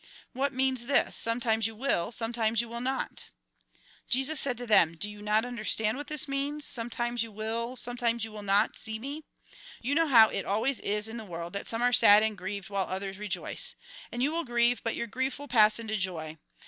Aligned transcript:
What 0.33 0.51
means 0.51 0.87
this,' 0.87 1.15
Sometimes 1.29 1.67
you 1.67 1.75
will, 1.75 2.11
sometimes 2.11 2.59
you 2.59 2.67
will 2.67 2.81
not 2.81 3.25
'?"Jesus 4.09 4.39
said 4.39 4.57
to 4.57 4.65
them:" 4.65 4.95
Do 4.99 5.07
you 5.11 5.21
not 5.21 5.45
understand 5.45 5.95
what 5.95 6.07
this 6.07 6.27
means:' 6.27 6.65
Sometimes 6.65 7.21
you 7.21 7.31
will, 7.31 7.75
sometimes 7.75 8.25
you 8.25 8.31
will 8.31 8.41
not, 8.41 8.75
see 8.75 8.97
me'? 8.97 9.25
You 9.83 9.93
know 9.93 10.07
how 10.07 10.29
it 10.29 10.43
always 10.43 10.79
is 10.79 11.07
in 11.07 11.17
the 11.17 11.23
world, 11.23 11.53
that 11.53 11.67
some 11.67 11.83
are 11.83 11.93
sad 11.93 12.23
and 12.23 12.35
grieved, 12.35 12.71
while 12.71 12.87
others 12.89 13.19
rejoice. 13.19 13.75
And 14.11 14.23
you 14.23 14.31
will 14.31 14.43
grieve, 14.43 14.81
but 14.83 14.95
your 14.95 15.05
grief 15.05 15.37
will 15.37 15.47
pass 15.47 15.77
into 15.77 15.95
joy. 15.95 16.39